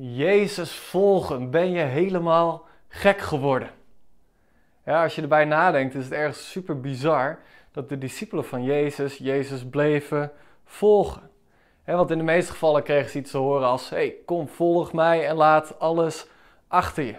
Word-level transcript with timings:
Jezus 0.00 0.72
volgen, 0.72 1.50
ben 1.50 1.70
je 1.70 1.82
helemaal 1.82 2.66
gek 2.88 3.20
geworden? 3.20 3.70
Ja, 4.84 5.02
als 5.02 5.14
je 5.14 5.22
erbij 5.22 5.44
nadenkt, 5.44 5.94
is 5.94 6.04
het 6.04 6.12
erg 6.12 6.34
super 6.34 6.80
bizar 6.80 7.38
dat 7.72 7.88
de 7.88 7.98
discipelen 7.98 8.44
van 8.44 8.64
Jezus 8.64 9.16
Jezus 9.16 9.68
bleven 9.68 10.30
volgen. 10.64 11.30
want 11.84 12.10
in 12.10 12.18
de 12.18 12.24
meeste 12.24 12.52
gevallen 12.52 12.82
kregen 12.82 13.10
ze 13.10 13.18
iets 13.18 13.30
te 13.30 13.38
horen 13.38 13.66
als: 13.66 13.90
hey, 13.90 14.14
kom, 14.24 14.48
volg 14.48 14.92
mij 14.92 15.26
en 15.26 15.36
laat 15.36 15.78
alles 15.78 16.26
achter 16.68 17.04
je. 17.04 17.16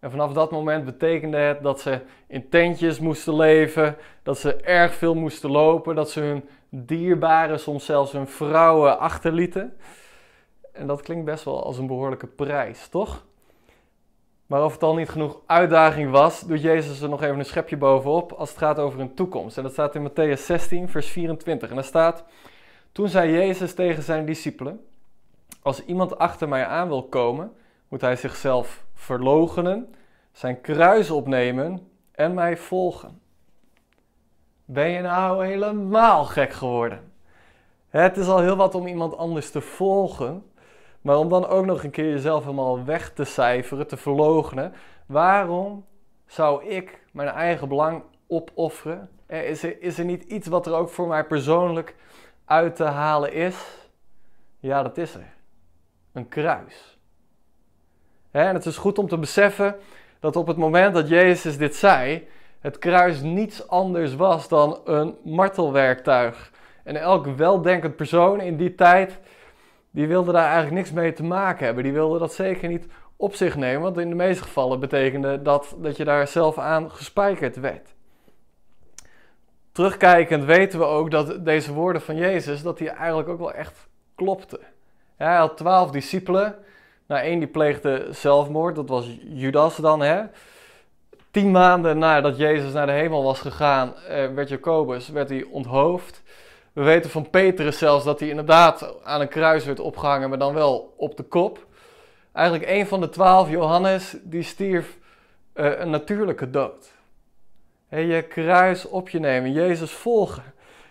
En 0.00 0.10
vanaf 0.10 0.32
dat 0.32 0.50
moment 0.50 0.84
betekende 0.84 1.36
het 1.36 1.62
dat 1.62 1.80
ze 1.80 2.00
in 2.26 2.48
tentjes 2.48 3.00
moesten 3.00 3.36
leven, 3.36 3.96
dat 4.22 4.38
ze 4.38 4.56
erg 4.56 4.94
veel 4.94 5.14
moesten 5.14 5.50
lopen, 5.50 5.94
dat 5.94 6.10
ze 6.10 6.20
hun 6.20 6.48
dierbaren, 6.68 7.60
soms 7.60 7.84
zelfs 7.84 8.12
hun 8.12 8.28
vrouwen 8.28 8.98
achterlieten. 8.98 9.76
En 10.78 10.86
dat 10.86 11.02
klinkt 11.02 11.24
best 11.24 11.44
wel 11.44 11.64
als 11.64 11.78
een 11.78 11.86
behoorlijke 11.86 12.26
prijs, 12.26 12.88
toch? 12.88 13.24
Maar 14.46 14.64
of 14.64 14.72
het 14.72 14.82
al 14.82 14.94
niet 14.94 15.08
genoeg 15.08 15.40
uitdaging 15.46 16.10
was, 16.10 16.40
doet 16.40 16.62
Jezus 16.62 17.00
er 17.00 17.08
nog 17.08 17.22
even 17.22 17.38
een 17.38 17.44
schepje 17.44 17.76
bovenop 17.76 18.32
als 18.32 18.48
het 18.48 18.58
gaat 18.58 18.78
over 18.78 19.00
een 19.00 19.14
toekomst. 19.14 19.56
En 19.56 19.62
dat 19.62 19.72
staat 19.72 19.94
in 19.94 20.10
Matthäus 20.10 20.42
16, 20.42 20.88
vers 20.88 21.08
24. 21.08 21.68
En 21.68 21.74
daar 21.74 21.84
staat: 21.84 22.24
Toen 22.92 23.08
zei 23.08 23.32
Jezus 23.32 23.74
tegen 23.74 24.02
zijn 24.02 24.24
discipelen: 24.24 24.86
Als 25.62 25.84
iemand 25.84 26.18
achter 26.18 26.48
mij 26.48 26.66
aan 26.66 26.88
wil 26.88 27.02
komen, 27.02 27.52
moet 27.88 28.00
hij 28.00 28.16
zichzelf 28.16 28.84
verloochenen, 28.94 29.94
zijn 30.32 30.60
kruis 30.60 31.10
opnemen 31.10 31.88
en 32.12 32.34
mij 32.34 32.56
volgen. 32.56 33.20
Ben 34.64 34.88
je 34.88 35.00
nou 35.00 35.46
helemaal 35.46 36.24
gek 36.24 36.52
geworden? 36.52 37.12
Het 37.88 38.16
is 38.16 38.26
al 38.26 38.40
heel 38.40 38.56
wat 38.56 38.74
om 38.74 38.86
iemand 38.86 39.16
anders 39.16 39.50
te 39.50 39.60
volgen, 39.60 40.44
maar 41.08 41.18
om 41.18 41.28
dan 41.28 41.46
ook 41.46 41.64
nog 41.64 41.84
een 41.84 41.90
keer 41.90 42.10
jezelf 42.10 42.42
helemaal 42.42 42.84
weg 42.84 43.12
te 43.12 43.24
cijferen, 43.24 43.86
te 43.86 43.96
verloochenen. 43.96 44.72
Waarom 45.06 45.84
zou 46.26 46.64
ik 46.64 47.02
mijn 47.12 47.28
eigen 47.28 47.68
belang 47.68 48.02
opofferen? 48.26 49.08
Is 49.26 49.62
er, 49.62 49.82
is 49.82 49.98
er 49.98 50.04
niet 50.04 50.22
iets 50.22 50.48
wat 50.48 50.66
er 50.66 50.74
ook 50.74 50.88
voor 50.88 51.08
mij 51.08 51.24
persoonlijk 51.24 51.94
uit 52.44 52.76
te 52.76 52.84
halen 52.84 53.32
is? 53.32 53.88
Ja, 54.58 54.82
dat 54.82 54.98
is 54.98 55.14
er. 55.14 55.34
Een 56.12 56.28
kruis. 56.28 56.98
En 58.30 58.54
het 58.54 58.66
is 58.66 58.76
goed 58.76 58.98
om 58.98 59.08
te 59.08 59.18
beseffen 59.18 59.76
dat 60.20 60.36
op 60.36 60.46
het 60.46 60.56
moment 60.56 60.94
dat 60.94 61.08
Jezus 61.08 61.58
dit 61.58 61.76
zei, 61.76 62.28
het 62.60 62.78
kruis 62.78 63.20
niets 63.20 63.68
anders 63.68 64.14
was 64.14 64.48
dan 64.48 64.80
een 64.84 65.16
martelwerktuig. 65.24 66.52
En 66.84 66.96
elk 66.96 67.26
weldenkend 67.26 67.96
persoon 67.96 68.40
in 68.40 68.56
die 68.56 68.74
tijd 68.74 69.18
die 69.90 70.06
wilde 70.06 70.32
daar 70.32 70.44
eigenlijk 70.44 70.74
niks 70.74 70.92
mee 70.92 71.12
te 71.12 71.24
maken 71.24 71.64
hebben. 71.66 71.84
Die 71.84 71.92
wilde 71.92 72.18
dat 72.18 72.32
zeker 72.32 72.68
niet 72.68 72.86
op 73.16 73.34
zich 73.34 73.56
nemen, 73.56 73.82
want 73.82 73.98
in 73.98 74.08
de 74.08 74.14
meeste 74.14 74.42
gevallen 74.42 74.80
betekende 74.80 75.42
dat 75.42 75.74
dat 75.78 75.96
je 75.96 76.04
daar 76.04 76.28
zelf 76.28 76.58
aan 76.58 76.90
gespijkerd 76.90 77.56
werd. 77.56 77.94
Terugkijkend 79.72 80.44
weten 80.44 80.78
we 80.78 80.84
ook 80.84 81.10
dat 81.10 81.44
deze 81.44 81.72
woorden 81.72 82.02
van 82.02 82.16
Jezus, 82.16 82.62
dat 82.62 82.78
die 82.78 82.90
eigenlijk 82.90 83.28
ook 83.28 83.38
wel 83.38 83.52
echt 83.52 83.88
klopten. 84.14 84.60
hij 85.16 85.36
had 85.36 85.56
twaalf 85.56 85.90
discipelen. 85.90 86.54
Nou, 87.06 87.22
één 87.22 87.38
die 87.38 87.48
pleegde 87.48 88.06
zelfmoord, 88.10 88.76
dat 88.76 88.88
was 88.88 89.18
Judas 89.22 89.76
dan. 89.76 90.00
Hè? 90.00 90.22
Tien 91.30 91.50
maanden 91.50 91.98
nadat 91.98 92.36
Jezus 92.36 92.72
naar 92.72 92.86
de 92.86 92.92
hemel 92.92 93.22
was 93.22 93.40
gegaan, 93.40 93.96
eh, 93.96 94.34
werd 94.34 94.48
Jacobus 94.48 95.08
werd 95.08 95.28
hij 95.28 95.42
onthoofd. 95.42 96.22
We 96.78 96.84
weten 96.84 97.10
van 97.10 97.30
Petrus 97.30 97.78
zelfs 97.78 98.04
dat 98.04 98.20
hij 98.20 98.28
inderdaad 98.28 98.94
aan 99.04 99.20
een 99.20 99.28
kruis 99.28 99.64
werd 99.64 99.80
opgehangen, 99.80 100.28
maar 100.28 100.38
dan 100.38 100.54
wel 100.54 100.94
op 100.96 101.16
de 101.16 101.22
kop. 101.22 101.66
Eigenlijk 102.32 102.70
een 102.70 102.86
van 102.86 103.00
de 103.00 103.08
twaalf, 103.08 103.50
Johannes, 103.50 104.16
die 104.22 104.42
stierf 104.42 104.98
uh, 105.54 105.78
een 105.78 105.90
natuurlijke 105.90 106.50
dood. 106.50 106.92
Hey, 107.88 108.06
je 108.06 108.22
kruis 108.22 108.84
op 108.84 109.08
je 109.08 109.18
nemen, 109.18 109.52
Jezus 109.52 109.90
volgen. 109.90 110.42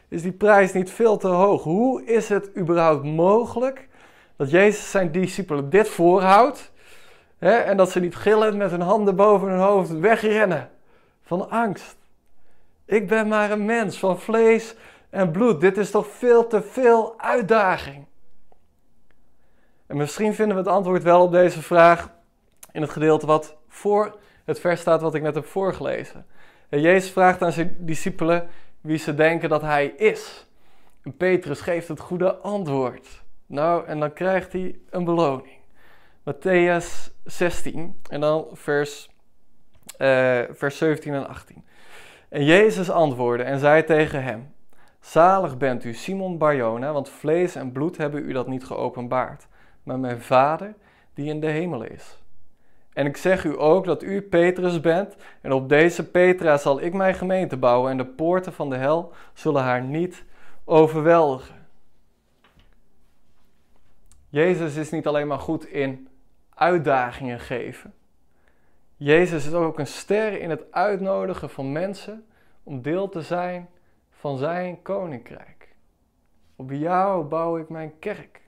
Is 0.08 0.22
die 0.22 0.32
prijs 0.32 0.74
niet 0.74 0.92
veel 0.92 1.18
te 1.18 1.28
hoog? 1.28 1.64
Hoe 1.64 2.06
is 2.06 2.30
het 2.30 2.50
überhaupt 2.58 3.04
mogelijk 3.04 3.88
dat 4.36 4.52
Jezus 4.52 4.92
zijn 4.92 5.12
discipelen 5.12 5.70
dit 5.70 5.88
voorhoudt? 5.88 6.72
Hè, 7.38 7.54
en 7.54 7.78
dat 7.78 7.92
ze 7.92 8.00
niet 8.00 8.16
gillend 8.16 8.58
met 8.58 8.72
hun 8.72 8.82
handen 8.82 9.16
boven 9.16 9.48
hun 9.48 9.60
hoofd 9.60 10.00
wegrennen 10.00 10.70
van 11.24 11.50
angst. 11.50 11.96
Ik 12.86 13.08
ben 13.08 13.28
maar 13.28 13.52
een 13.52 13.66
mens 13.66 13.98
van 13.98 14.20
vlees 14.20 14.76
en 15.10 15.32
bloed. 15.32 15.62
Dit 15.62 15.78
is 15.78 15.92
toch 15.92 16.08
veel 16.08 16.48
te 16.48 16.62
veel 16.62 17.20
uitdaging. 17.20 18.06
En 19.88 19.98
misschien 19.98 20.34
vinden 20.34 20.56
we 20.56 20.62
het 20.62 20.72
antwoord 20.72 21.04
wel 21.04 21.22
op 21.22 21.32
deze 21.32 21.62
vraag 21.62 22.12
in 22.72 22.82
het 22.82 22.92
gedeelte 22.92 23.26
wat 23.26 23.58
voor 23.68 24.18
het 24.46 24.60
vers 24.60 24.82
staat 24.82 25.02
wat 25.02 25.16
ik 25.16 25.22
net 25.22 25.36
heb 25.36 25.46
voorgelezen. 25.46 26.26
En 26.70 26.82
Jezus 26.82 27.12
vraagt 27.12 27.42
aan 27.42 27.52
zijn 27.52 27.76
discipelen 27.80 28.48
wie 28.82 28.98
ze 28.98 29.16
denken 29.16 29.50
dat 29.50 29.62
hij 29.62 29.86
is. 29.86 30.48
En 31.04 31.18
Petrus 31.18 31.62
geeft 31.62 31.88
het 31.88 32.00
goede 32.00 32.36
antwoord. 32.36 33.24
Nou, 33.46 33.86
en 33.86 34.00
dan 34.00 34.14
krijgt 34.14 34.54
hij 34.54 34.80
een 34.90 35.04
beloning. 35.04 35.58
Matthäus 36.32 37.14
16 37.24 38.02
en 38.10 38.20
dan 38.20 38.48
vers, 38.54 39.10
uh, 39.98 40.42
vers 40.52 40.78
17 40.78 41.14
en 41.14 41.28
18. 41.28 41.66
En 42.30 42.44
Jezus 42.46 42.90
antwoordde 42.90 43.44
en 43.44 43.60
zei 43.60 43.84
tegen 43.84 44.24
hem: 44.24 44.54
Zalig 45.08 45.58
bent 45.58 45.84
u, 45.84 45.94
Simon 45.94 46.38
Barjona, 46.38 46.92
want 46.94 47.10
vlees 47.10 47.56
en 47.56 47.72
bloed 47.72 47.98
hebben 47.98 48.30
u 48.30 48.32
dat 48.32 48.48
niet 48.48 48.66
geopenbaard, 48.66 49.48
maar 49.84 50.00
mijn 50.00 50.22
Vader 50.22 50.74
die 51.14 51.30
in 51.30 51.40
de 51.40 51.48
hemel 51.48 51.84
is. 51.84 52.18
En 52.94 53.06
ik 53.06 53.18
zeg 53.18 53.44
u 53.44 53.60
ook 53.60 53.86
dat 53.86 54.04
u 54.04 54.22
Petrus 54.22 54.82
bent, 54.82 55.16
en 55.42 55.52
op 55.52 55.70
deze 55.70 56.10
Petra 56.10 56.58
zal 56.58 56.82
ik 56.82 56.94
mijn 56.94 57.14
gemeente 57.16 57.58
bouwen, 57.58 57.92
en 57.92 57.98
de 57.98 58.06
poorten 58.06 58.54
van 58.54 58.70
de 58.70 58.76
hel 58.76 59.14
zullen 59.34 59.64
haar 59.64 59.82
niet 59.82 60.24
overweldigen. 60.66 61.68
Jezus 64.30 64.76
is 64.76 64.90
niet 64.90 65.08
alleen 65.08 65.28
maar 65.28 65.40
goed 65.40 65.66
in 65.66 66.08
uitdagingen 66.54 67.40
geven. 67.40 67.94
Jezus 68.96 69.46
is 69.46 69.54
ook 69.54 69.80
een 69.80 69.88
ster 69.88 70.42
in 70.42 70.50
het 70.50 70.72
uitnodigen 70.72 71.50
van 71.50 71.72
mensen 71.72 72.26
om 72.64 72.82
deel 72.82 73.10
te 73.10 73.22
zijn 73.22 73.70
van 74.18 74.38
zijn 74.38 74.82
koninkrijk. 74.82 75.76
Op 76.56 76.72
jou 76.72 77.24
bouw 77.24 77.58
ik 77.58 77.70
mijn 77.70 78.00
kerk. 78.00 78.42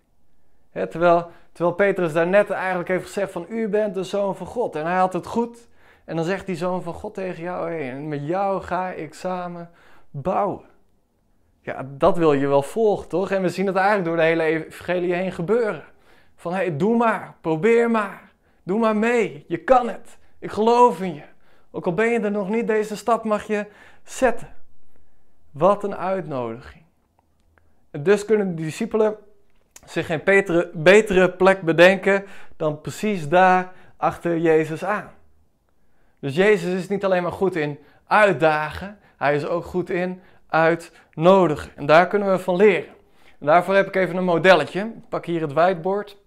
terwijl, 0.71 1.31
terwijl 1.51 1.75
Petrus 1.75 2.13
daarnet 2.13 2.49
eigenlijk 2.49 2.89
heeft 2.89 3.05
gezegd 3.05 3.31
van 3.31 3.45
u 3.49 3.67
bent 3.67 3.93
de 3.93 4.03
zoon 4.03 4.35
van 4.35 4.47
God. 4.47 4.75
En 4.75 4.85
hij 4.85 4.97
had 4.97 5.13
het 5.13 5.25
goed. 5.25 5.67
En 6.05 6.15
dan 6.15 6.25
zegt 6.25 6.45
die 6.45 6.55
zoon 6.55 6.83
van 6.83 6.93
God 6.93 7.13
tegen 7.13 7.43
jou, 7.43 7.69
hey, 7.69 7.91
en 7.91 8.07
met 8.07 8.25
jou 8.25 8.61
ga 8.61 8.91
ik 8.91 9.13
samen 9.13 9.69
bouwen. 10.09 10.65
Ja, 11.61 11.87
dat 11.97 12.17
wil 12.17 12.33
je 12.33 12.47
wel 12.47 12.61
volgen, 12.61 13.07
toch? 13.07 13.31
En 13.31 13.41
we 13.41 13.49
zien 13.49 13.65
het 13.65 13.75
eigenlijk 13.75 14.05
door 14.07 14.15
de 14.15 14.23
hele 14.23 14.43
evangelie 14.43 15.13
heen 15.13 15.31
gebeuren. 15.31 15.83
Van, 16.35 16.53
hey, 16.53 16.77
doe 16.77 16.97
maar, 16.97 17.35
probeer 17.41 17.91
maar, 17.91 18.31
doe 18.63 18.79
maar 18.79 18.95
mee, 18.95 19.45
je 19.47 19.57
kan 19.57 19.87
het. 19.87 20.17
Ik 20.39 20.51
geloof 20.51 21.01
in 21.01 21.13
je. 21.13 21.23
Ook 21.71 21.85
al 21.85 21.93
ben 21.93 22.09
je 22.09 22.19
er 22.19 22.31
nog 22.31 22.49
niet, 22.49 22.67
deze 22.67 22.97
stap 22.97 23.23
mag 23.23 23.43
je 23.47 23.65
zetten. 24.03 24.57
Wat 25.51 25.83
een 25.83 25.95
uitnodiging. 25.95 26.83
Dus 27.91 28.25
kunnen 28.25 28.55
de 28.55 28.61
discipelen 28.61 29.15
zich 29.85 30.05
geen 30.05 30.21
betere, 30.23 30.71
betere 30.73 31.31
plek 31.31 31.61
bedenken 31.61 32.25
dan 32.57 32.81
precies 32.81 33.29
daar 33.29 33.71
achter 33.97 34.37
Jezus 34.37 34.83
aan. 34.83 35.11
Dus 36.19 36.35
Jezus 36.35 36.73
is 36.73 36.87
niet 36.87 37.05
alleen 37.05 37.23
maar 37.23 37.31
goed 37.31 37.55
in 37.55 37.79
uitdagen, 38.07 38.99
hij 39.17 39.35
is 39.35 39.45
ook 39.45 39.65
goed 39.65 39.89
in 39.89 40.21
uitnodigen. 40.47 41.71
En 41.75 41.85
daar 41.85 42.07
kunnen 42.07 42.31
we 42.31 42.39
van 42.39 42.55
leren. 42.55 42.93
En 43.39 43.45
daarvoor 43.45 43.75
heb 43.75 43.87
ik 43.87 43.95
even 43.95 44.15
een 44.15 44.23
modelletje. 44.23 44.79
Ik 44.79 45.09
pak 45.09 45.25
hier 45.25 45.41
het 45.41 45.53
whiteboard. 45.53 46.17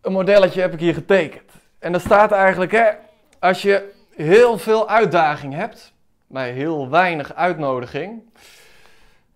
Een 0.00 0.12
modelletje 0.12 0.60
heb 0.60 0.72
ik 0.72 0.80
hier 0.80 0.94
getekend. 0.94 1.50
En 1.78 1.92
daar 1.92 2.00
staat 2.00 2.32
eigenlijk, 2.32 2.72
hè, 2.72 2.90
als 3.38 3.62
je 3.62 3.92
heel 4.16 4.58
veel 4.58 4.88
uitdaging 4.88 5.54
hebt, 5.54 5.92
bij 6.28 6.52
heel 6.52 6.88
weinig 6.90 7.34
uitnodiging, 7.34 8.22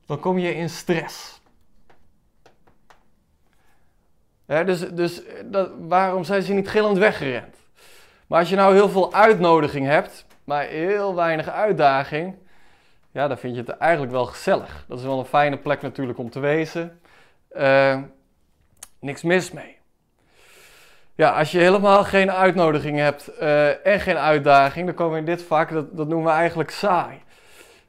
dan 0.06 0.20
kom 0.20 0.38
je 0.38 0.54
in 0.54 0.68
stress. 0.68 1.40
dus 4.46 4.80
dus 4.80 5.22
dat, 5.44 5.70
waarom 5.78 6.24
zijn 6.24 6.42
ze 6.42 6.52
niet 6.52 6.68
gillend 6.68 6.98
weggerend? 6.98 7.56
Maar 8.26 8.38
als 8.38 8.48
je 8.48 8.56
nou 8.56 8.74
heel 8.74 8.88
veel 8.88 9.14
uitnodiging 9.14 9.86
hebt, 9.86 10.26
maar 10.44 10.64
heel 10.64 11.14
weinig 11.14 11.48
uitdaging, 11.48 12.34
ja, 13.10 13.28
dan 13.28 13.38
vind 13.38 13.54
je 13.54 13.60
het 13.60 13.70
eigenlijk 13.70 14.12
wel 14.12 14.26
gezellig. 14.26 14.84
Dat 14.88 14.98
is 14.98 15.04
wel 15.04 15.18
een 15.18 15.24
fijne 15.24 15.56
plek 15.56 15.82
natuurlijk 15.82 16.18
om 16.18 16.30
te 16.30 16.40
wezen. 16.40 17.00
Uh, 17.52 17.98
niks 18.98 19.22
mis 19.22 19.50
mee. 19.50 19.81
Ja, 21.22 21.30
als 21.30 21.50
je 21.50 21.58
helemaal 21.58 22.04
geen 22.04 22.30
uitnodiging 22.30 22.98
hebt 22.98 23.30
uh, 23.40 23.86
en 23.86 24.00
geen 24.00 24.16
uitdaging, 24.16 24.86
dan 24.86 24.94
komen 24.94 25.12
we 25.12 25.18
in 25.18 25.24
dit 25.24 25.42
vak, 25.42 25.70
dat, 25.70 25.96
dat 25.96 26.08
noemen 26.08 26.32
we 26.32 26.38
eigenlijk 26.38 26.70
saai. 26.70 27.22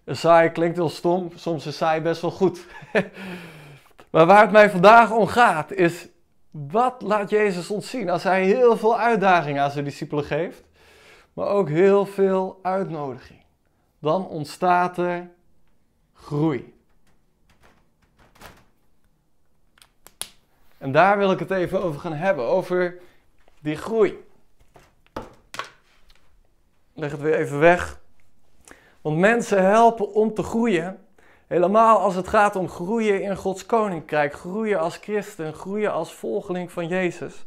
Een 0.03 0.15
saai 0.15 0.49
klinkt 0.49 0.77
heel 0.77 0.89
stom, 0.89 1.31
soms 1.35 1.65
is 1.65 1.77
saai 1.77 2.01
best 2.01 2.21
wel 2.21 2.31
goed. 2.31 2.65
maar 4.11 4.25
waar 4.25 4.41
het 4.41 4.51
mij 4.51 4.69
vandaag 4.69 5.11
om 5.11 5.27
gaat, 5.27 5.71
is 5.71 6.07
wat 6.51 7.01
laat 7.01 7.29
Jezus 7.29 7.69
ons 7.69 7.89
zien 7.89 8.09
als 8.09 8.23
hij 8.23 8.45
heel 8.45 8.77
veel 8.77 8.99
uitdagingen 8.99 9.63
aan 9.63 9.71
zijn 9.71 9.85
discipelen 9.85 10.23
geeft, 10.23 10.63
maar 11.33 11.47
ook 11.47 11.69
heel 11.69 12.05
veel 12.05 12.59
uitnodiging? 12.61 13.43
Dan 13.99 14.27
ontstaat 14.27 14.97
er 14.97 15.29
groei. 16.13 16.73
En 20.77 20.91
daar 20.91 21.17
wil 21.17 21.31
ik 21.31 21.39
het 21.39 21.51
even 21.51 21.83
over 21.83 21.99
gaan 21.99 22.13
hebben, 22.13 22.45
over 22.45 23.01
die 23.63 23.75
groei. 23.75 24.23
Leg 26.93 27.11
het 27.11 27.21
weer 27.21 27.33
even 27.35 27.59
weg. 27.59 28.01
Want 29.01 29.17
mensen 29.17 29.63
helpen 29.63 30.13
om 30.13 30.33
te 30.33 30.43
groeien. 30.43 31.05
Helemaal 31.47 31.99
als 31.99 32.15
het 32.15 32.27
gaat 32.27 32.55
om 32.55 32.69
groeien 32.69 33.21
in 33.21 33.37
Gods 33.37 33.65
koninkrijk, 33.65 34.33
groeien 34.33 34.79
als 34.79 34.97
christen, 34.97 35.53
groeien 35.53 35.91
als 35.91 36.13
volgeling 36.13 36.71
van 36.71 36.87
Jezus. 36.87 37.43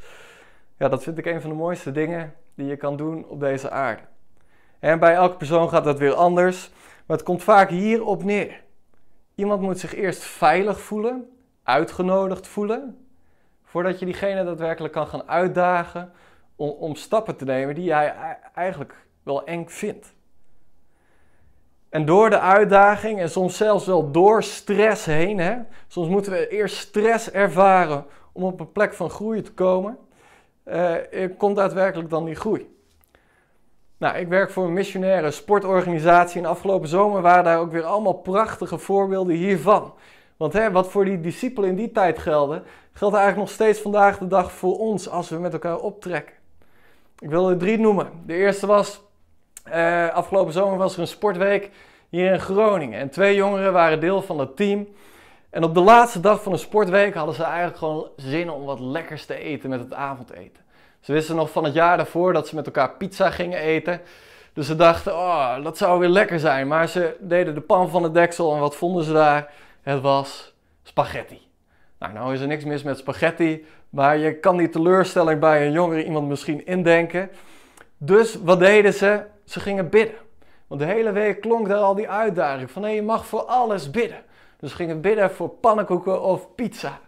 Ja, 0.78 0.88
dat 0.88 1.02
vind 1.02 1.18
ik 1.18 1.26
een 1.26 1.40
van 1.40 1.50
de 1.50 1.56
mooiste 1.56 1.92
dingen 1.92 2.34
die 2.54 2.66
je 2.66 2.76
kan 2.76 2.96
doen 2.96 3.26
op 3.28 3.40
deze 3.40 3.70
aarde. 3.70 4.02
En 4.78 4.98
bij 4.98 5.14
elke 5.14 5.36
persoon 5.36 5.68
gaat 5.68 5.84
dat 5.84 5.98
weer 5.98 6.14
anders, 6.14 6.70
maar 7.06 7.16
het 7.16 7.26
komt 7.26 7.42
vaak 7.42 7.70
hierop 7.70 8.24
neer. 8.24 8.62
Iemand 9.34 9.60
moet 9.60 9.78
zich 9.78 9.94
eerst 9.94 10.22
veilig 10.22 10.80
voelen, 10.80 11.30
uitgenodigd 11.62 12.46
voelen, 12.46 13.05
voordat 13.66 13.98
je 13.98 14.04
diegene 14.04 14.44
daadwerkelijk 14.44 14.92
kan 14.92 15.06
gaan 15.06 15.28
uitdagen 15.28 16.12
om, 16.56 16.68
om 16.68 16.94
stappen 16.94 17.36
te 17.36 17.44
nemen 17.44 17.74
die 17.74 17.84
jij 17.84 18.14
eigenlijk 18.54 19.06
wel 19.22 19.44
eng 19.44 19.66
vindt. 19.68 20.14
En 21.88 22.04
door 22.04 22.30
de 22.30 22.40
uitdaging 22.40 23.20
en 23.20 23.30
soms 23.30 23.56
zelfs 23.56 23.86
wel 23.86 24.10
door 24.10 24.42
stress 24.42 25.04
heen, 25.04 25.38
hè, 25.38 25.56
soms 25.86 26.08
moeten 26.08 26.32
we 26.32 26.48
eerst 26.48 26.76
stress 26.76 27.30
ervaren 27.30 28.04
om 28.32 28.42
op 28.42 28.60
een 28.60 28.72
plek 28.72 28.94
van 28.94 29.10
groei 29.10 29.42
te 29.42 29.52
komen, 29.52 29.98
uh, 30.64 30.94
komt 31.38 31.56
daadwerkelijk 31.56 32.10
dan 32.10 32.24
die 32.24 32.34
groei. 32.34 32.74
Nou, 33.98 34.16
ik 34.16 34.28
werk 34.28 34.50
voor 34.50 34.64
een 34.64 34.72
missionaire 34.72 35.30
sportorganisatie 35.30 36.40
en 36.40 36.48
afgelopen 36.48 36.88
zomer 36.88 37.22
waren 37.22 37.44
daar 37.44 37.58
ook 37.58 37.72
weer 37.72 37.84
allemaal 37.84 38.14
prachtige 38.14 38.78
voorbeelden 38.78 39.36
hiervan. 39.36 39.94
Want 40.36 40.52
hè, 40.52 40.70
wat 40.70 40.88
voor 40.88 41.04
die 41.04 41.20
discipelen 41.20 41.68
in 41.68 41.76
die 41.76 41.92
tijd 41.92 42.18
gelden, 42.18 42.62
geldt 42.92 43.14
eigenlijk 43.16 43.46
nog 43.46 43.54
steeds 43.54 43.80
vandaag 43.80 44.18
de 44.18 44.26
dag 44.26 44.52
voor 44.52 44.78
ons 44.78 45.08
als 45.08 45.28
we 45.28 45.38
met 45.38 45.52
elkaar 45.52 45.78
optrekken. 45.78 46.34
Ik 47.18 47.30
wil 47.30 47.50
er 47.50 47.58
drie 47.58 47.78
noemen. 47.78 48.10
De 48.26 48.34
eerste 48.34 48.66
was, 48.66 49.02
uh, 49.68 50.08
afgelopen 50.08 50.52
zomer 50.52 50.78
was 50.78 50.94
er 50.94 51.00
een 51.00 51.06
sportweek 51.06 51.70
hier 52.08 52.32
in 52.32 52.40
Groningen. 52.40 52.98
En 52.98 53.10
twee 53.10 53.34
jongeren 53.34 53.72
waren 53.72 54.00
deel 54.00 54.22
van 54.22 54.38
het 54.38 54.56
team. 54.56 54.88
En 55.50 55.64
op 55.64 55.74
de 55.74 55.80
laatste 55.80 56.20
dag 56.20 56.42
van 56.42 56.52
de 56.52 56.58
sportweek 56.58 57.14
hadden 57.14 57.34
ze 57.34 57.42
eigenlijk 57.42 57.76
gewoon 57.76 58.08
zin 58.16 58.50
om 58.50 58.64
wat 58.64 58.80
lekkers 58.80 59.26
te 59.26 59.38
eten 59.38 59.70
met 59.70 59.80
het 59.80 59.94
avondeten. 59.94 60.64
Ze 61.00 61.12
wisten 61.12 61.36
nog 61.36 61.50
van 61.50 61.64
het 61.64 61.74
jaar 61.74 61.96
daarvoor 61.96 62.32
dat 62.32 62.48
ze 62.48 62.54
met 62.54 62.66
elkaar 62.66 62.90
pizza 62.90 63.30
gingen 63.30 63.58
eten. 63.58 64.00
Dus 64.52 64.66
ze 64.66 64.76
dachten, 64.76 65.14
oh, 65.14 65.62
dat 65.62 65.76
zou 65.76 65.98
weer 65.98 66.08
lekker 66.08 66.38
zijn. 66.38 66.68
Maar 66.68 66.88
ze 66.88 67.16
deden 67.20 67.54
de 67.54 67.60
pan 67.60 67.88
van 67.88 68.02
de 68.02 68.10
deksel 68.10 68.54
en 68.54 68.60
wat 68.60 68.76
vonden 68.76 69.04
ze 69.04 69.12
daar? 69.12 69.50
Het 69.86 70.00
was 70.00 70.54
spaghetti. 70.82 71.40
Nou, 71.98 72.12
nou 72.12 72.34
is 72.34 72.40
er 72.40 72.46
niks 72.46 72.64
mis 72.64 72.82
met 72.82 72.98
spaghetti, 72.98 73.66
maar 73.90 74.16
je 74.16 74.38
kan 74.38 74.56
die 74.56 74.68
teleurstelling 74.68 75.40
bij 75.40 75.66
een 75.66 75.72
jongere 75.72 76.04
iemand 76.04 76.28
misschien 76.28 76.66
indenken. 76.66 77.30
Dus 77.96 78.34
wat 78.42 78.58
deden 78.58 78.94
ze? 78.94 79.22
Ze 79.44 79.60
gingen 79.60 79.88
bidden. 79.88 80.16
Want 80.66 80.80
de 80.80 80.86
hele 80.86 81.12
week 81.12 81.40
klonk 81.40 81.68
daar 81.68 81.78
al 81.78 81.94
die 81.94 82.08
uitdaging 82.08 82.70
van 82.70 82.82
nee, 82.82 82.94
je 82.94 83.02
mag 83.02 83.26
voor 83.26 83.42
alles 83.42 83.90
bidden. 83.90 84.22
Dus 84.60 84.70
ze 84.70 84.76
gingen 84.76 85.00
bidden 85.00 85.30
voor 85.30 85.48
pannenkoeken 85.48 86.22
of 86.22 86.54
pizza. 86.54 86.98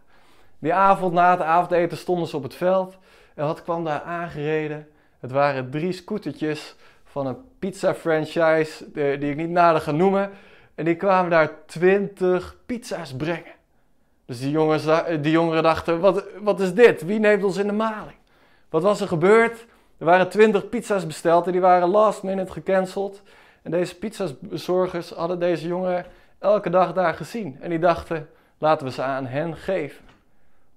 Die 0.58 0.74
avond 0.74 1.12
na 1.12 1.31
het 1.31 1.40
avondeten 1.40 1.98
stonden 1.98 2.28
ze 2.28 2.36
op 2.36 2.42
het 2.42 2.54
veld. 2.54 2.96
En 3.34 3.46
wat 3.46 3.62
kwam 3.62 3.84
daar 3.84 4.02
aangereden? 4.02 4.88
Het 5.20 5.31
waren 5.31 5.70
drie 5.70 5.92
scootertjes 5.92 6.76
van 7.04 7.26
een 7.26 7.38
pizza 7.58 7.94
franchise 7.94 8.92
die 8.92 9.31
ik 9.31 9.36
niet 9.36 9.50
nader 9.50 9.81
ga 9.81 9.90
noemen. 9.90 10.31
En 10.78 10.84
die 10.84 10.96
kwamen 10.96 11.30
daar 11.30 11.50
twintig 11.66 12.56
pizza's 12.66 13.16
brengen. 13.16 13.52
Dus 14.26 14.40
die, 14.40 14.50
jongens, 14.50 14.84
die 15.20 15.30
jongeren 15.30 15.62
dachten, 15.62 16.00
wat, 16.00 16.25
wat 16.40 16.60
is 16.60 16.75
dit? 16.75 17.04
Wie 17.04 17.19
neemt 17.19 17.44
ons 17.44 17.56
in 17.56 17.66
de 17.66 17.72
maling? 17.72 18.16
Wat 18.69 18.82
was 18.82 19.00
er 19.00 19.08
gebeurd? 19.08 19.66
Er 19.98 20.04
waren 20.04 20.28
twintig 20.28 20.69
pizza's 20.69 21.06
besteld 21.06 21.46
en 21.46 21.52
die 21.52 21.60
waren 21.60 21.88
last 21.88 22.22
minute 22.22 22.52
gecanceld. 22.52 23.22
En 23.62 23.70
deze 23.70 23.98
pizzabezorgers 23.98 25.10
hadden 25.10 25.38
deze 25.38 25.66
jongen 25.66 26.06
elke 26.38 26.70
dag 26.70 26.92
daar 26.92 27.14
gezien. 27.14 27.56
En 27.60 27.70
die 27.70 27.78
dachten, 27.78 28.28
laten 28.58 28.86
we 28.86 28.92
ze 28.92 29.02
aan 29.02 29.26
hen 29.26 29.56
geven. 29.56 30.04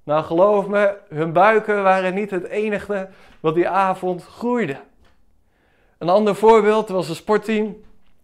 Nou 0.04 0.24
geloof 0.24 0.68
me, 0.68 0.98
hun 1.10 1.34
buiken 1.34 1.84
waren 1.84 2.14
niet 2.14 2.32
het 2.32 2.48
enige 2.48 3.10
wat 3.40 3.56
die 3.56 3.70
avond 3.70 4.24
groeide. 4.24 4.78
Een 5.98 6.10
ander 6.10 6.36
voorbeeld 6.36 6.90
was 6.90 7.10
een 7.10 7.16
sportteam. 7.16 7.76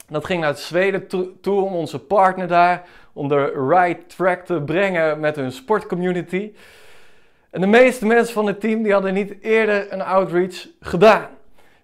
Dat 0.09 0.25
ging 0.25 0.41
naar 0.41 0.55
Zweden 0.55 1.07
toe 1.41 1.61
om 1.61 1.73
onze 1.75 1.99
partner 1.99 2.47
daar 2.47 2.83
om 3.13 3.27
de 3.27 3.67
right 3.69 4.15
track 4.15 4.45
te 4.45 4.61
brengen 4.61 5.19
met 5.19 5.35
hun 5.35 5.51
sportcommunity. 5.51 6.51
En 7.49 7.61
de 7.61 7.67
meeste 7.67 8.05
mensen 8.05 8.33
van 8.33 8.47
het 8.47 8.59
team 8.59 8.83
die 8.83 8.93
hadden 8.93 9.13
niet 9.13 9.35
eerder 9.41 9.93
een 9.93 10.01
outreach 10.01 10.67
gedaan. 10.79 11.27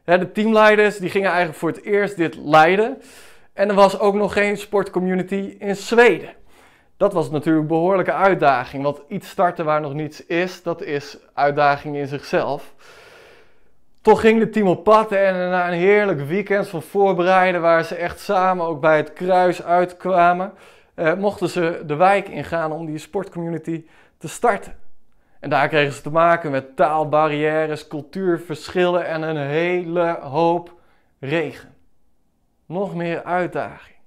De 0.03 0.31
teamleiders 0.31 0.97
die 0.97 1.09
gingen 1.09 1.29
eigenlijk 1.29 1.59
voor 1.59 1.69
het 1.69 1.83
eerst 1.83 2.17
dit 2.17 2.35
leiden. 2.35 3.01
En 3.53 3.69
er 3.69 3.75
was 3.75 3.99
ook 3.99 4.13
nog 4.13 4.33
geen 4.33 4.57
sportcommunity 4.57 5.55
in 5.59 5.75
Zweden. 5.75 6.33
Dat 6.97 7.13
was 7.13 7.29
natuurlijk 7.29 7.61
een 7.61 7.67
behoorlijke 7.67 8.13
uitdaging, 8.13 8.83
want 8.83 9.01
iets 9.07 9.29
starten 9.29 9.65
waar 9.65 9.81
nog 9.81 9.93
niets 9.93 10.25
is, 10.25 10.63
dat 10.63 10.81
is 10.81 11.17
uitdaging 11.33 11.95
in 11.95 12.07
zichzelf. 12.07 12.73
Toch 14.03 14.21
ging 14.21 14.39
het 14.39 14.53
team 14.53 14.67
op 14.67 14.83
pad 14.83 15.11
en 15.11 15.33
na 15.33 15.67
een 15.67 15.77
heerlijk 15.77 16.21
weekend 16.21 16.67
van 16.67 16.81
voorbereiden, 16.81 17.61
waar 17.61 17.83
ze 17.83 17.95
echt 17.95 18.19
samen 18.19 18.65
ook 18.65 18.81
bij 18.81 18.97
het 18.97 19.13
kruis 19.13 19.63
uitkwamen, 19.63 20.53
eh, 20.93 21.13
mochten 21.13 21.49
ze 21.49 21.83
de 21.85 21.95
wijk 21.95 22.27
ingaan 22.27 22.71
om 22.71 22.85
die 22.85 22.97
sportcommunity 22.97 23.85
te 24.17 24.27
starten. 24.27 24.75
En 25.39 25.49
daar 25.49 25.67
kregen 25.67 25.93
ze 25.93 26.01
te 26.01 26.11
maken 26.11 26.51
met 26.51 26.75
taalbarrières, 26.75 27.87
cultuurverschillen 27.87 29.05
en 29.05 29.21
een 29.21 29.47
hele 29.47 30.17
hoop 30.21 30.73
regen. 31.19 31.75
Nog 32.65 32.95
meer 32.95 33.23
uitdaging. 33.23 33.97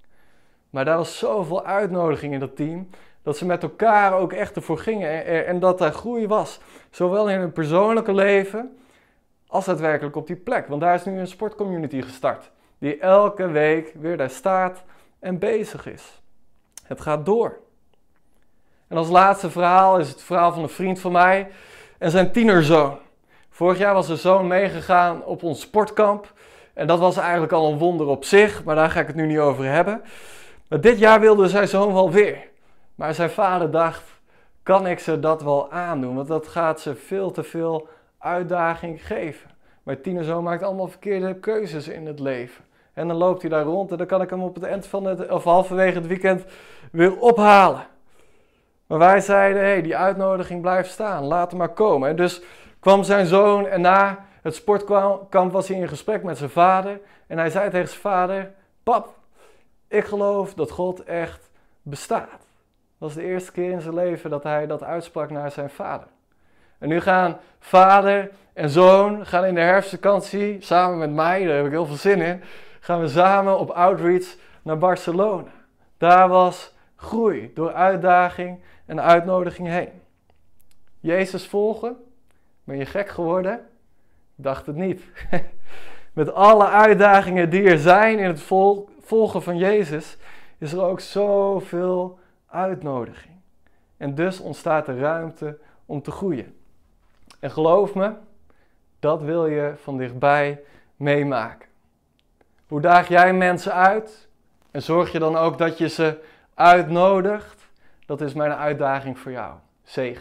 Maar 0.71 0.85
daar 0.85 0.97
was 0.97 1.19
zoveel 1.19 1.65
uitnodiging 1.65 2.33
in 2.33 2.41
dat 2.41 2.57
team 2.57 2.89
dat 3.23 3.37
ze 3.37 3.47
met 3.47 3.63
elkaar 3.63 4.13
ook 4.13 4.33
echt 4.33 4.57
ervoor 4.57 4.79
gingen 4.79 5.47
en 5.47 5.59
dat 5.59 5.79
daar 5.79 5.93
groei 5.93 6.27
was. 6.27 6.61
Zowel 6.91 7.29
in 7.29 7.39
hun 7.39 7.53
persoonlijke 7.53 8.15
leven 8.15 8.77
als 9.57 9.65
daadwerkelijk 9.65 10.17
op 10.17 10.27
die 10.27 10.37
plek. 10.37 10.67
Want 10.67 10.81
daar 10.81 10.95
is 10.95 11.05
nu 11.05 11.19
een 11.19 11.27
sportcommunity 11.27 12.03
gestart 12.03 12.51
die 12.79 12.99
elke 12.99 13.47
week 13.47 13.93
weer 14.01 14.17
daar 14.17 14.31
staat 14.31 14.83
en 15.19 15.39
bezig 15.39 15.87
is. 15.87 16.21
Het 16.83 17.01
gaat 17.01 17.27
door. 17.27 17.59
En 18.89 18.97
als 18.97 19.09
laatste 19.09 19.51
verhaal 19.51 19.99
is 19.99 20.09
het 20.09 20.23
verhaal 20.23 20.53
van 20.53 20.63
een 20.63 20.69
vriend 20.69 21.01
van 21.01 21.13
mij 21.13 21.51
en 21.99 22.11
zijn 22.11 22.33
tienerzoon. 22.33 22.99
Vorig 23.51 23.79
jaar 23.79 23.95
was 23.95 24.07
zijn 24.07 24.19
zoon 24.19 24.47
meegegaan 24.47 25.25
op 25.25 25.43
ons 25.43 25.61
sportkamp. 25.61 26.33
En 26.75 26.87
dat 26.87 26.99
was 26.99 27.17
eigenlijk 27.17 27.53
al 27.53 27.73
een 27.73 27.79
wonder 27.79 28.07
op 28.07 28.25
zich, 28.25 28.65
maar 28.65 28.75
daar 28.75 28.91
ga 28.91 29.01
ik 29.01 29.07
het 29.07 29.17
nu 29.17 29.27
niet 29.27 29.39
over 29.39 29.65
hebben. 29.65 30.03
Maar 30.69 30.81
dit 30.81 30.99
jaar 30.99 31.21
wilde 31.21 31.49
zijn 31.49 31.69
zoon 31.69 31.93
wel 31.93 32.11
weer. 32.11 32.49
Maar 32.95 33.15
zijn 33.15 33.31
vader 33.31 33.71
dacht, 33.71 34.03
kan 34.63 34.87
ik 34.87 34.99
ze 34.99 35.21
dat 35.21 35.43
wel 35.43 35.71
aandoen? 35.71 36.15
Want 36.15 36.29
dat 36.29 36.47
gaat 36.47 36.81
ze 36.81 36.95
veel 36.95 37.31
te 37.31 37.43
veel 37.43 37.89
uitdaging 38.27 39.07
geven. 39.07 39.51
Mijn 39.83 40.01
tienerzoon 40.01 40.43
maakt 40.43 40.63
allemaal 40.63 40.89
verkeerde 40.89 41.35
keuzes 41.35 41.89
in 41.89 42.07
het 42.07 42.21
leven. 42.21 42.65
En 42.93 43.09
dan 43.09 43.17
loopt 43.17 43.41
hij 43.41 43.51
daar 43.51 43.65
rond 43.65 43.91
en 43.91 43.97
dan 43.97 44.07
kan 44.07 44.23
ik 44.23 44.31
hem 44.31 44.43
op 44.43 44.55
het 44.55 44.65
eind 44.65 44.87
van 44.87 45.05
het, 45.05 45.29
of 45.31 45.45
halverwege 45.45 45.99
het 45.99 46.07
weekend 46.07 46.45
weer 46.93 47.19
ophalen. 47.19 47.87
Maar 48.87 48.99
wij 48.99 49.21
zeiden, 49.21 49.63
hé, 49.63 49.69
hey, 49.69 49.83
die 49.83 49.97
uitnodiging 49.97 50.61
blijft 50.61 50.91
staan, 50.91 51.25
laat 51.25 51.51
hem 51.51 51.59
maar 51.59 51.73
komen. 51.73 52.09
En 52.09 52.17
dus 52.17 52.43
kwam 52.81 53.03
zijn 53.03 53.27
zoon 53.27 53.67
en 53.67 53.81
na 53.81 54.27
het 54.43 54.55
sportkamp 54.55 55.53
was 55.53 55.69
hij 55.69 55.77
in 55.77 55.89
gesprek 55.89 56.23
met 56.23 56.39
zijn 56.39 56.51
vader. 56.51 57.01
En 57.27 57.39
hij 57.39 57.51
zei 57.51 57.71
tegen 57.71 57.89
zijn 57.89 58.01
vader, 58.01 58.53
pap, 58.83 59.15
ik 59.89 60.05
geloof 60.05 60.55
dat 60.55 60.71
God 60.71 61.05
echt 61.05 61.51
bestaat. 61.83 62.31
Dat 62.31 62.39
was 62.99 63.15
de 63.15 63.23
eerste 63.23 63.53
keer 63.53 63.71
in 63.71 63.81
zijn 63.81 63.95
leven 63.95 64.31
dat 64.31 64.43
hij 64.43 64.67
dat 64.67 64.83
uitsprak 64.83 65.31
naar 65.31 65.51
zijn 65.51 65.71
vader. 65.71 66.07
En 66.79 66.89
nu 66.89 67.01
gaan 67.01 67.39
vader 67.59 68.31
en 68.53 68.71
zoon 68.71 69.27
gaan 69.27 69.45
in 69.45 69.55
de 69.55 69.61
herfstvakantie 69.61 70.57
samen 70.61 70.99
met 70.99 71.11
mij, 71.11 71.45
daar 71.45 71.57
heb 71.57 71.65
ik 71.65 71.71
heel 71.71 71.87
veel 71.87 71.97
zin 71.97 72.21
in, 72.21 72.43
gaan 72.81 73.01
we 73.01 73.09
samen 73.09 73.59
op 73.59 73.71
outreach 73.71 74.37
naar 74.63 74.79
Barcelona. 74.79 75.51
Daar 75.99 76.29
was 76.29 76.75
groei 76.97 77.51
door 77.55 77.73
uitdaging 77.73 78.61
en 78.87 79.01
uitnodiging 79.01 79.69
heen. 79.69 79.91
Jezus 81.01 81.47
volgen? 81.47 81.97
Ben 82.65 82.77
je 82.77 82.87
gek 82.87 83.09
geworden? 83.09 83.55
Ik 84.37 84.45
dacht 84.45 84.67
het 84.67 84.77
niet. 84.77 85.03
Met 86.13 86.33
alle 86.33 86.69
uitdagingen 86.69 87.51
die 87.51 87.69
er 87.71 87.79
zijn 87.79 88.19
in 88.19 88.27
het 88.27 88.43
volgen 89.01 89.43
van 89.43 89.57
Jezus, 89.57 90.17
is 90.59 90.73
er 90.73 90.83
ook 90.83 91.01
zoveel 91.01 92.19
uitnodiging. 92.47 93.35
En 93.97 94.15
dus 94.15 94.41
ontstaat 94.41 94.89
er 94.89 94.99
ruimte 94.99 95.59
om 95.87 96.03
te 96.03 96.11
groeien. 96.11 96.55
En 97.47 97.53
geloof 97.53 97.95
me, 97.95 98.13
dat 99.01 99.23
wil 99.23 99.47
je 99.47 99.73
van 99.77 99.97
dichtbij 99.97 100.61
meemaken. 100.97 101.69
Hoe 102.69 102.81
daag 102.81 103.09
jij 103.09 103.33
mensen 103.33 103.73
uit? 103.75 104.29
En 104.71 104.83
zorg 104.83 105.13
je 105.13 105.19
dan 105.19 105.37
ook 105.37 105.59
dat 105.59 105.79
je 105.79 105.89
ze 105.89 106.19
uitnodigt? 106.55 107.69
Dat 108.07 108.21
is 108.21 108.33
mijn 108.33 108.53
uitdaging 108.53 109.19
voor 109.19 109.33
jou. 109.33 109.55
Zegen. 109.83 110.15